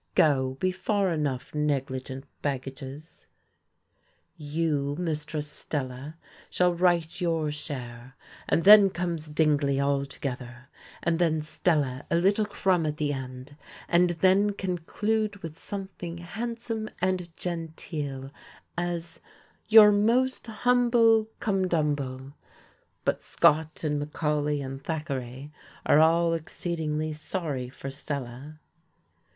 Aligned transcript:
Go, 0.15 0.55
be 0.55 0.71
far 0.71 1.11
enough, 1.11 1.53
negligent 1.53 2.23
baggages." 2.41 3.27
"You, 4.35 4.95
Mistress 4.97 5.45
Stella, 5.47 6.15
shall 6.49 6.73
write 6.73 7.21
your 7.21 7.51
share, 7.51 8.15
and 8.49 8.63
then 8.63 8.89
comes 8.89 9.27
Dingley 9.29 9.79
altogether, 9.79 10.69
and 11.03 11.19
then 11.19 11.39
Stella 11.43 12.07
a 12.09 12.15
little 12.15 12.47
crumb 12.47 12.87
at 12.87 12.97
the 12.97 13.13
end; 13.13 13.55
and 13.87 14.09
then 14.09 14.53
conclude 14.53 15.35
with 15.43 15.55
something 15.55 16.17
handsome 16.17 16.89
and 16.99 17.29
genteel, 17.37 18.31
as 18.75 19.19
'your 19.67 19.91
most 19.91 20.47
humble 20.47 21.25
cumdumble.'" 21.39 22.33
But 23.05 23.21
Scott 23.21 23.83
and 23.83 23.99
Macaulay 23.99 24.63
and 24.63 24.83
Thackeray 24.83 25.51
are 25.85 25.99
all 25.99 26.33
exceedingly 26.33 27.13
sorry 27.13 27.69
for 27.69 27.91
Stella. 27.91 28.59